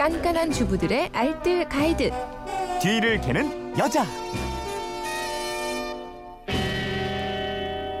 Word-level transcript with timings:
깐깐한 0.00 0.50
주부들의 0.50 1.10
알뜰 1.12 1.68
가이드. 1.68 2.10
뒤를 2.80 3.20
캐는 3.20 3.76
여자. 3.76 4.06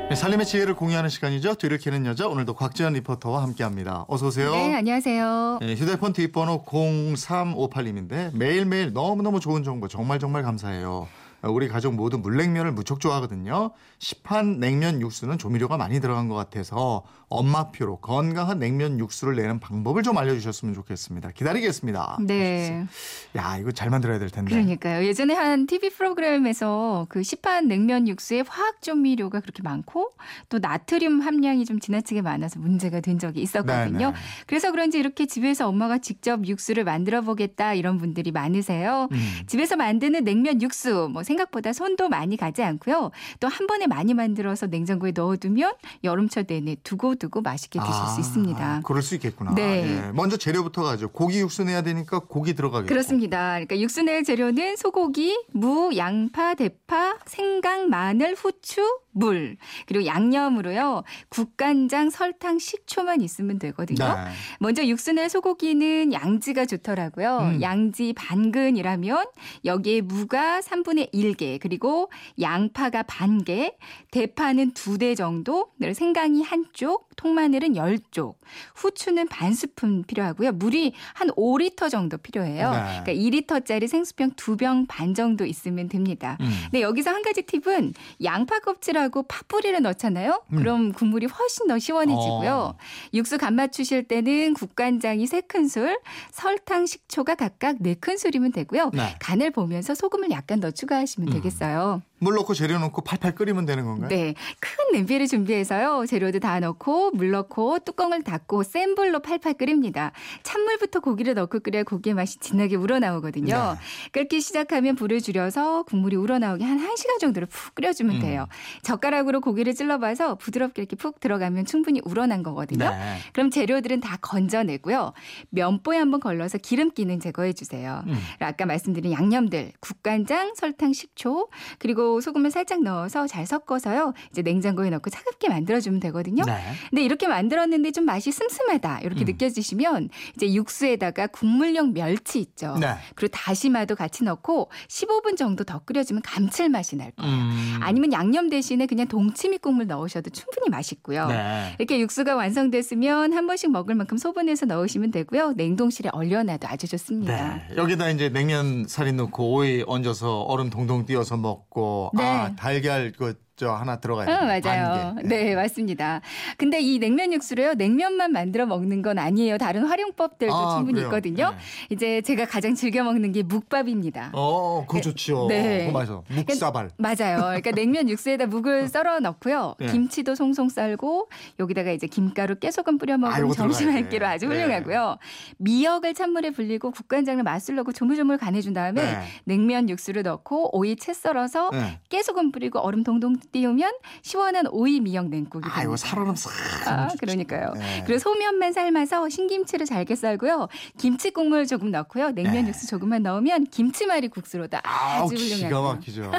네, 0.08 0.14
삶의 0.14 0.46
지혜를 0.46 0.76
공유하는 0.76 1.10
시간이죠. 1.10 1.56
뒤를 1.56 1.76
캐는 1.76 2.06
여자 2.06 2.26
오늘도 2.26 2.54
곽지연 2.54 2.94
리포터와 2.94 3.42
함께합니다. 3.42 4.06
어서 4.08 4.28
오세요. 4.28 4.50
네, 4.50 4.76
안녕하세요. 4.76 5.58
네, 5.60 5.74
휴대폰 5.74 6.14
뒷번호 6.14 6.64
0358님인데 6.64 8.34
매일매일 8.34 8.94
너무너무 8.94 9.38
좋은 9.38 9.62
정보 9.62 9.86
정말 9.86 10.18
정말 10.18 10.42
감사해요. 10.42 11.06
우리 11.42 11.68
가족 11.68 11.94
모두 11.94 12.18
물냉면을 12.18 12.72
무척 12.72 13.00
좋아하거든요. 13.00 13.70
시판 13.98 14.60
냉면 14.60 15.00
육수는 15.00 15.38
조미료가 15.38 15.76
많이 15.76 16.00
들어간 16.00 16.28
것 16.28 16.34
같아서 16.34 17.04
엄마표로 17.28 17.98
건강한 17.98 18.58
냉면 18.58 18.98
육수를 18.98 19.36
내는 19.36 19.60
방법을 19.60 20.02
좀 20.02 20.18
알려주셨으면 20.18 20.74
좋겠습니다. 20.74 21.30
기다리겠습니다. 21.30 22.18
네. 22.26 22.86
야 23.36 23.56
이거 23.56 23.70
잘 23.70 23.88
만들어야 23.88 24.18
될 24.18 24.30
텐데. 24.30 24.50
그러니까요. 24.50 25.06
예전에 25.06 25.34
한 25.34 25.66
TV 25.66 25.90
프로그램에서 25.90 27.06
그 27.08 27.22
시판 27.22 27.68
냉면 27.68 28.08
육수에 28.08 28.42
화학 28.46 28.82
조미료가 28.82 29.40
그렇게 29.40 29.62
많고 29.62 30.10
또 30.48 30.58
나트륨 30.58 31.20
함량이 31.20 31.64
좀 31.64 31.78
지나치게 31.78 32.22
많아서 32.22 32.58
문제가 32.58 33.00
된 33.00 33.18
적이 33.18 33.42
있었거든요. 33.42 33.98
네네. 33.98 34.14
그래서 34.46 34.72
그런지 34.72 34.98
이렇게 34.98 35.26
집에서 35.26 35.68
엄마가 35.68 35.98
직접 35.98 36.44
육수를 36.46 36.84
만들어 36.84 37.20
보겠다 37.20 37.74
이런 37.74 37.98
분들이 37.98 38.32
많으세요. 38.32 39.08
음. 39.12 39.18
집에서 39.46 39.76
만드는 39.76 40.24
냉면 40.24 40.60
육수 40.62 41.08
뭐 41.12 41.22
생각보다 41.34 41.72
손도 41.72 42.08
많이 42.08 42.36
가지 42.36 42.62
않고요. 42.62 43.10
또 43.38 43.50
한 43.50 43.66
번에 43.66 43.86
많이 43.86 44.14
만들어서 44.14 44.66
냉장고에 44.66 45.12
넣어두면 45.14 45.74
여름철 46.04 46.44
내내 46.46 46.76
두고두고 46.84 47.42
맛있게 47.42 47.78
드실 47.80 47.92
아, 47.92 48.06
수 48.06 48.20
있습니다. 48.20 48.80
그럴 48.84 49.02
수 49.02 49.14
있겠구나. 49.16 49.54
네. 49.54 50.06
예. 50.06 50.12
먼저 50.12 50.36
재료부터 50.36 50.82
가죠. 50.84 51.08
고기 51.10 51.40
육수 51.40 51.64
내야 51.64 51.82
되니까 51.82 52.20
고기 52.20 52.54
들어가겠고. 52.54 52.88
그렇습니다. 52.88 53.54
그러니까 53.54 53.78
육수 53.80 54.02
낼 54.02 54.22
재료는 54.24 54.76
소고기, 54.76 55.36
무, 55.52 55.90
양파, 55.96 56.54
대파, 56.54 57.16
생강, 57.26 57.90
마늘, 57.90 58.34
후추, 58.34 58.82
물 59.12 59.56
그리고 59.86 60.06
양념으로요. 60.06 61.02
국간장, 61.28 62.10
설탕, 62.10 62.58
식초만 62.58 63.20
있으면 63.22 63.58
되거든요. 63.58 64.04
네. 64.06 64.30
먼저 64.60 64.86
육수 64.86 65.12
낼 65.12 65.28
소고기는 65.28 66.12
양지가 66.12 66.66
좋더라고요. 66.66 67.38
음. 67.38 67.62
양지 67.62 68.12
반근이라면 68.14 69.26
여기에 69.64 70.02
무가 70.02 70.60
3분의 70.60 71.12
1개, 71.12 71.58
그리고 71.60 72.10
양파가 72.40 73.02
반 73.04 73.42
개, 73.44 73.76
대파는 74.10 74.72
두 74.72 74.98
대 75.00 75.14
정도, 75.14 75.70
생강이 75.94 76.42
한 76.42 76.66
쪽, 76.74 77.08
통마늘은 77.16 77.72
10쪽, 77.74 78.34
후추는 78.74 79.28
반 79.28 79.54
스푼 79.54 80.02
필요하고요. 80.04 80.52
물이 80.52 80.92
한 81.14 81.28
5리터 81.30 81.88
정도 81.88 82.18
필요해요. 82.18 82.70
네. 82.70 83.00
그러니까 83.02 83.12
2리터짜리 83.14 83.86
생수병 83.88 84.32
두 84.36 84.56
병 84.56 84.86
반 84.86 85.14
정도 85.14 85.46
있으면 85.46 85.88
됩니다. 85.88 86.36
음. 86.40 86.50
근데 86.64 86.82
여기서 86.82 87.10
한 87.10 87.22
가지 87.22 87.42
팁은 87.42 87.94
양파 88.24 88.58
껍질 88.58 88.98
하고 89.00 89.22
파뿌리를 89.24 89.80
넣잖아요. 89.82 90.42
음. 90.52 90.56
그럼 90.56 90.92
국물이 90.92 91.26
훨씬 91.26 91.66
더 91.66 91.78
시원해지고요. 91.78 92.52
어. 92.52 92.78
육수 93.14 93.38
간 93.38 93.54
맞추실 93.54 94.04
때는 94.04 94.54
국간장이 94.54 95.24
3큰술, 95.24 96.00
설탕, 96.30 96.86
식초가 96.86 97.34
각각 97.34 97.78
4큰술이면 97.78 98.54
되고요. 98.54 98.90
네. 98.94 99.16
간을 99.20 99.50
보면서 99.50 99.94
소금을 99.94 100.30
약간 100.30 100.60
더 100.60 100.70
추가하시면 100.70 101.28
음. 101.28 101.32
되겠어요. 101.34 102.02
물 102.22 102.34
넣고 102.34 102.52
재료 102.52 102.78
넣고 102.78 103.00
팔팔 103.00 103.34
끓이면 103.34 103.64
되는 103.64 103.84
건가요? 103.84 104.08
네. 104.08 104.34
큰 104.60 104.92
냄비를 104.92 105.26
준비해서요. 105.26 106.04
재료도 106.06 106.38
다 106.38 106.60
넣고 106.60 107.12
물 107.12 107.30
넣고 107.30 107.78
뚜껑을 107.78 108.22
닫고 108.22 108.62
센 108.62 108.94
불로 108.94 109.20
팔팔 109.20 109.54
끓입니다. 109.54 110.12
찬물부터 110.42 111.00
고기를 111.00 111.32
넣고 111.34 111.60
끓여야 111.60 111.82
고기의 111.84 112.14
맛이 112.14 112.38
진하게 112.38 112.76
우러나오거든요. 112.76 113.76
네. 113.78 114.10
끓기 114.12 114.42
시작하면 114.42 114.96
불을 114.96 115.22
줄여서 115.22 115.84
국물이 115.84 116.16
우러나오게 116.16 116.62
한 116.62 116.78
1시간 116.78 117.18
정도를 117.20 117.48
푹 117.48 117.74
끓여주면 117.74 118.16
음. 118.16 118.20
돼요. 118.20 118.46
젓가락으로 118.90 119.40
고기를 119.40 119.74
찔러봐서 119.74 120.34
부드럽게 120.34 120.82
이렇게 120.82 120.96
푹 120.96 121.20
들어가면 121.20 121.64
충분히 121.64 122.00
우러난 122.04 122.42
거거든요. 122.42 122.90
네. 122.90 123.18
그럼 123.32 123.50
재료들은 123.50 124.00
다 124.00 124.18
건져내고요. 124.20 125.12
면보에 125.50 125.96
한번 125.96 126.18
걸러서 126.18 126.58
기름기는 126.58 127.20
제거해 127.20 127.52
주세요. 127.52 128.02
음. 128.06 128.18
아까 128.40 128.66
말씀드린 128.66 129.12
양념들, 129.12 129.72
국간장, 129.78 130.54
설탕, 130.56 130.92
식초, 130.92 131.48
그리고 131.78 132.20
소금을 132.20 132.50
살짝 132.50 132.82
넣어서 132.82 133.28
잘 133.28 133.46
섞어서요. 133.46 134.12
이제 134.30 134.42
냉장고에 134.42 134.90
넣고 134.90 135.08
차갑게 135.08 135.48
만들어주면 135.48 136.00
되거든요. 136.00 136.42
네. 136.44 136.58
근데 136.90 137.04
이렇게 137.04 137.28
만들었는데 137.28 137.92
좀 137.92 138.04
맛이 138.04 138.32
슴슴하다 138.32 139.00
이렇게 139.02 139.22
음. 139.22 139.26
느껴지시면 139.26 140.08
이제 140.34 140.52
육수에다가 140.52 141.28
국물용 141.28 141.92
멸치 141.92 142.40
있죠. 142.40 142.76
네. 142.80 142.94
그리고 143.14 143.30
다시마도 143.36 143.94
같이 143.94 144.24
넣고 144.24 144.70
15분 144.88 145.36
정도 145.36 145.62
더 145.62 145.78
끓여주면 145.80 146.22
감칠맛이 146.22 146.96
날 146.96 147.12
거예요. 147.12 147.32
음. 147.32 147.78
아니면 147.80 148.12
양념 148.12 148.48
대신 148.48 148.79
에 148.80 148.86
그냥 148.86 149.06
동치미 149.08 149.58
국물 149.58 149.86
넣으셔도 149.86 150.30
충분히 150.30 150.68
맛있고요. 150.70 151.26
네. 151.28 151.74
이렇게 151.78 152.00
육수가 152.00 152.34
완성됐으면 152.34 153.32
한 153.32 153.46
번씩 153.46 153.70
먹을 153.70 153.94
만큼 153.94 154.16
소분해서 154.16 154.66
넣으시면 154.66 155.10
되고요. 155.10 155.52
냉동실에 155.52 156.10
얼려놔도 156.12 156.66
아주 156.68 156.88
좋습니다. 156.88 157.62
네. 157.68 157.76
여기다 157.76 158.10
이제 158.10 158.28
냉면 158.28 158.86
살이 158.88 159.12
넣고 159.12 159.52
오이 159.52 159.84
얹어서 159.86 160.42
얼음 160.42 160.70
동동 160.70 161.04
띄어서 161.04 161.36
먹고 161.36 162.10
네. 162.16 162.24
아 162.24 162.54
달걀 162.56 163.12
그 163.12 163.34
저 163.60 163.72
하나 163.72 163.96
들어가야 164.00 164.24
어, 164.24 164.60
돼요. 164.60 164.60
맞아요. 164.64 165.14
반 165.16 165.16
개. 165.16 165.28
네, 165.28 165.54
맞습니다. 165.54 166.22
근데 166.56 166.80
이 166.80 166.98
냉면 166.98 167.30
육수로요, 167.34 167.74
냉면만 167.74 168.32
만들어 168.32 168.64
먹는 168.64 169.02
건 169.02 169.18
아니에요. 169.18 169.58
다른 169.58 169.84
활용법들도 169.84 170.54
아, 170.54 170.76
충분히 170.76 170.94
그래요? 170.94 171.08
있거든요. 171.08 171.50
네. 171.50 171.56
이제 171.90 172.22
제가 172.22 172.46
가장 172.46 172.74
즐겨 172.74 173.04
먹는 173.04 173.32
게 173.32 173.42
묵밥입니다. 173.42 174.30
어, 174.32 174.86
그거 174.86 174.96
네. 174.96 175.00
좋지요. 175.02 175.46
네. 175.48 175.86
그거 175.86 175.98
맞아. 175.98 176.22
묵사발. 176.28 176.88
맞아요. 176.96 177.36
그러니까 177.40 177.72
냉면 177.72 178.08
육수에다 178.08 178.46
묵을 178.46 178.88
썰어 178.88 179.20
넣고요. 179.20 179.74
네. 179.78 179.88
김치도 179.88 180.36
송송 180.36 180.70
썰고 180.70 181.28
여기다가 181.58 181.90
이제 181.90 182.06
김가루, 182.06 182.54
깨소금 182.60 182.96
뿌려 182.96 183.14
아, 183.14 183.18
먹으면 183.18 183.40
요거 183.42 183.54
점심 183.56 183.88
들어가야 183.88 183.96
한 183.98 184.04
돼. 184.04 184.08
끼로 184.08 184.26
아주 184.26 184.48
네. 184.48 184.54
훌륭하고요. 184.56 185.18
미역을 185.58 186.14
찬물에 186.14 186.48
불리고 186.52 186.92
국간장을 186.92 187.42
맛을 187.42 187.74
넣고 187.74 187.92
조물조물 187.92 188.38
간해준 188.38 188.72
다음에 188.72 189.02
네. 189.02 189.18
냉면 189.44 189.90
육수를 189.90 190.22
넣고 190.22 190.74
오이 190.78 190.96
채 190.96 191.12
썰어서 191.12 191.68
네. 191.72 192.00
깨소금 192.08 192.52
뿌리고 192.52 192.78
얼음 192.78 193.04
동동 193.04 193.36
띄우면 193.52 193.92
시원한 194.22 194.66
오이 194.70 195.00
미역 195.00 195.28
냉국이 195.28 195.68
됩니다. 195.68 195.96
살얼음 195.96 196.34
싹. 196.36 196.50
아, 196.86 197.08
그러니까요. 197.18 197.72
네. 197.74 198.02
그리고 198.06 198.18
소면만 198.18 198.72
삶아서 198.72 199.28
신김치를 199.28 199.86
잘게 199.86 200.14
썰고요. 200.14 200.68
김치 200.98 201.30
국물 201.30 201.66
조금 201.66 201.90
넣고요. 201.90 202.30
냉면 202.30 202.64
네. 202.64 202.68
육수 202.68 202.86
조금만 202.86 203.22
넣으면 203.22 203.66
김치말이 203.66 204.28
국수로 204.28 204.68
다 204.68 204.80
아우 204.84 205.26
아주 205.26 205.34
기가 205.36 205.56
훌륭하고요. 205.66 205.92
막히죠. 205.94 206.30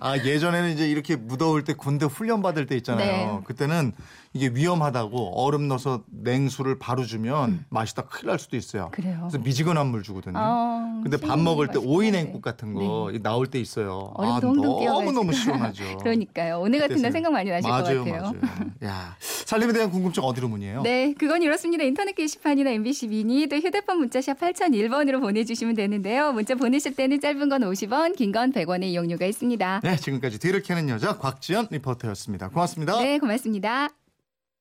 아 0.00 0.16
예전에는 0.16 0.70
이제 0.72 0.88
이렇게 0.88 1.16
무더울 1.16 1.64
때 1.64 1.72
군대 1.74 2.06
훈련 2.06 2.42
받을 2.42 2.66
때 2.66 2.76
있잖아요. 2.76 3.36
네. 3.38 3.40
그때는 3.44 3.92
이게 4.32 4.48
위험하다고 4.48 5.44
얼음 5.44 5.66
넣어서 5.68 6.04
냉수를 6.10 6.78
바로 6.78 7.04
주면 7.04 7.64
맛이 7.68 7.96
다 7.96 8.02
큰일 8.02 8.28
날 8.30 8.38
수도 8.38 8.56
있어요. 8.56 8.84
음. 8.84 8.90
그래요. 8.92 9.18
그래서 9.28 9.38
미지근한 9.38 9.88
물 9.88 10.04
주거든요. 10.04 10.38
아, 10.38 11.00
근데 11.02 11.16
밥 11.16 11.38
먹을 11.40 11.66
때. 11.68 11.80
오이 11.82 12.10
냉국 12.12 12.40
같은 12.40 12.74
거 12.74 13.10
나올 13.22 13.48
때 13.48 13.58
있어요. 13.58 14.12
얼음 14.14 14.32
아, 14.32 14.40
너무. 14.40 15.10
너무 15.12 15.32
시원하죠. 15.32 15.82
그러니까 15.98 16.39
요. 16.48 16.60
오늘 16.60 16.78
같은 16.78 17.00
날. 17.02 17.12
생각 17.12 17.32
많이 17.32 17.50
나실 17.50 17.68
맞아요, 17.68 18.04
것 18.04 18.10
같아요. 18.10 18.32
맞아요. 18.40 18.70
야, 18.84 19.16
살림에 19.20 19.72
대한 19.72 19.90
궁금증 19.90 20.22
어디로 20.22 20.48
문의해요? 20.48 20.82
네, 20.82 21.12
그건 21.18 21.42
이렇습니다. 21.42 21.84
인터넷 21.84 22.14
게시판이나 22.14 22.70
MBC 22.70 23.08
미니 23.08 23.46
또 23.48 23.56
휴대폰 23.56 23.98
문자샵 23.98 24.38
8001번으로 24.40 25.20
보내주시면 25.20 25.74
되는데요. 25.74 26.32
문자 26.32 26.54
보내실 26.54 26.94
때는 26.94 27.20
짧은 27.20 27.48
건 27.48 27.60
50원, 27.62 28.16
긴 28.16 28.32
건 28.32 28.52
100원의 28.52 28.84
이용료가 28.84 29.26
있습니다. 29.26 29.80
네, 29.82 29.96
지금까지 29.96 30.38
뒤를 30.38 30.62
캐는 30.62 30.88
여자 30.88 31.18
곽지연 31.18 31.68
리포터였습니다. 31.70 32.48
고맙습니다. 32.48 33.00
네, 33.02 33.18
고맙습니다. 33.18 33.99